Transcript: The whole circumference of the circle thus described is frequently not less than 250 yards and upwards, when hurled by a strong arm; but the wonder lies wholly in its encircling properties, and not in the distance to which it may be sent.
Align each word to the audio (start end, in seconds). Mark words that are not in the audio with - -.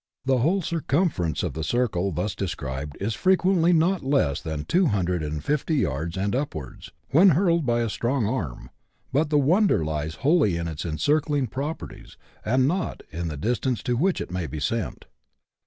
The 0.25 0.39
whole 0.39 0.63
circumference 0.63 1.43
of 1.43 1.53
the 1.53 1.63
circle 1.63 2.11
thus 2.11 2.33
described 2.33 2.97
is 2.99 3.13
frequently 3.13 3.71
not 3.71 4.01
less 4.03 4.41
than 4.41 4.65
250 4.65 5.75
yards 5.75 6.17
and 6.17 6.35
upwards, 6.35 6.91
when 7.11 7.29
hurled 7.29 7.67
by 7.67 7.81
a 7.81 7.87
strong 7.89 8.25
arm; 8.25 8.71
but 9.13 9.29
the 9.29 9.37
wonder 9.37 9.85
lies 9.85 10.15
wholly 10.25 10.57
in 10.57 10.67
its 10.67 10.85
encircling 10.85 11.45
properties, 11.45 12.17
and 12.43 12.67
not 12.67 13.03
in 13.11 13.27
the 13.27 13.37
distance 13.37 13.83
to 13.83 13.95
which 13.95 14.19
it 14.19 14.31
may 14.31 14.47
be 14.47 14.59
sent. 14.59 15.05